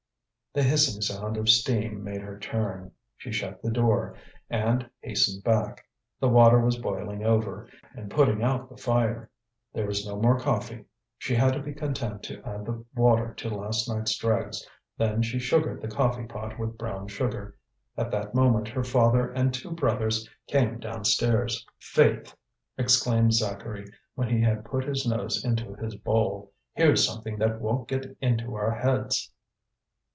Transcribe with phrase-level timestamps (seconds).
[0.53, 2.91] The hissing sound of steam made her turn.
[3.15, 4.17] She shut the door,
[4.49, 5.87] and hastened back;
[6.19, 9.29] the water was boiling over, and putting out the fire.
[9.71, 10.83] There was no more coffee.
[11.17, 14.67] She had to be content to add the water to last night's dregs;
[14.97, 17.57] then she sugared the coffee pot with brown sugar.
[17.95, 21.65] At that moment her father and two brothers came downstairs.
[21.79, 22.35] "Faith!"
[22.77, 27.87] exclaimed Zacharie, when he had put his nose into his bowl, "here's something that won't
[27.87, 29.31] get into our heads."